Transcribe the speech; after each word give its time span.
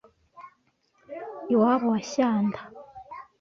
Iwabo 1.53 1.85
wa 1.93 2.01
Shyanda 2.09 2.59